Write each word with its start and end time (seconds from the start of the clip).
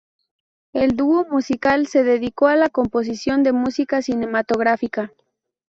El 0.73 0.95
dúo 0.97 1.25
musical 1.29 1.85
se 1.85 2.01
dedicó 2.03 2.47
a 2.47 2.55
la 2.55 2.69
composición 2.69 3.43
de 3.43 3.51
música 3.53 4.01
cinematográfica. 4.01 5.13